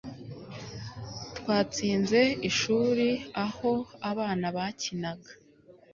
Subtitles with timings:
[1.37, 3.09] Twatsinze ishuri
[3.45, 3.71] aho
[4.09, 5.31] abana bakinaga